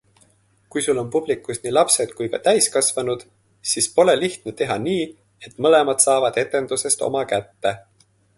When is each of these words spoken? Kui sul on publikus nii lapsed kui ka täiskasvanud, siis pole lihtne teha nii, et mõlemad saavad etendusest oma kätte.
Kui 0.75 0.83
sul 0.83 0.99
on 1.01 1.09
publikus 1.15 1.59
nii 1.65 1.73
lapsed 1.77 2.13
kui 2.21 2.31
ka 2.35 2.39
täiskasvanud, 2.47 3.25
siis 3.73 3.89
pole 3.99 4.17
lihtne 4.23 4.55
teha 4.63 4.79
nii, 4.87 5.05
et 5.51 5.63
mõlemad 5.67 6.05
saavad 6.07 6.41
etendusest 6.47 7.07
oma 7.11 7.25
kätte. 7.35 7.77